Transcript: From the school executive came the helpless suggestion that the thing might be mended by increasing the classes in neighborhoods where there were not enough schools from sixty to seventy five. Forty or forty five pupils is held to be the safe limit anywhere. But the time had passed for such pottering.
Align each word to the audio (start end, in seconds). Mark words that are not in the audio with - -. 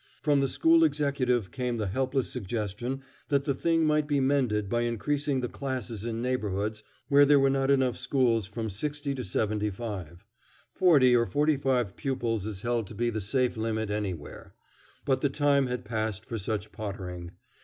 From 0.23 0.39
the 0.39 0.47
school 0.47 0.83
executive 0.83 1.51
came 1.51 1.77
the 1.77 1.85
helpless 1.85 2.27
suggestion 2.27 3.03
that 3.29 3.45
the 3.45 3.53
thing 3.53 3.85
might 3.85 4.07
be 4.07 4.19
mended 4.19 4.67
by 4.67 4.81
increasing 4.81 5.41
the 5.41 5.47
classes 5.47 6.03
in 6.05 6.23
neighborhoods 6.23 6.81
where 7.07 7.23
there 7.23 7.39
were 7.39 7.51
not 7.51 7.69
enough 7.69 7.97
schools 7.97 8.47
from 8.47 8.71
sixty 8.71 9.13
to 9.13 9.23
seventy 9.23 9.69
five. 9.69 10.25
Forty 10.73 11.15
or 11.15 11.27
forty 11.27 11.55
five 11.55 11.95
pupils 11.95 12.47
is 12.47 12.63
held 12.63 12.87
to 12.87 12.95
be 12.95 13.11
the 13.11 13.21
safe 13.21 13.55
limit 13.55 13.91
anywhere. 13.91 14.55
But 15.05 15.21
the 15.21 15.29
time 15.29 15.67
had 15.67 15.85
passed 15.85 16.25
for 16.25 16.39
such 16.39 16.71
pottering. 16.71 17.33